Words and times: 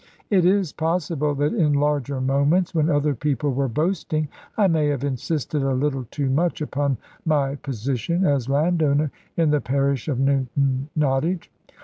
It 0.31 0.45
is 0.45 0.73
possible 0.73 1.35
that 1.35 1.53
in 1.53 1.73
larger 1.73 2.19
moments, 2.19 2.73
when 2.73 2.89
other 2.89 3.13
people 3.13 3.53
were 3.53 3.67
boasting, 3.67 4.29
I 4.57 4.65
may 4.67 4.87
have 4.87 5.03
insisted 5.03 5.61
a 5.61 5.75
little 5.75 6.05
too 6.09 6.27
much 6.27 6.59
upon 6.59 6.97
my 7.23 7.53
position 7.57 8.25
as 8.25 8.49
landowner 8.49 9.11
in 9.37 9.51
the 9.51 9.61
parish 9.61 10.07
of 10.07 10.17
Newton 10.19 10.89
Nottage. 10.97 11.49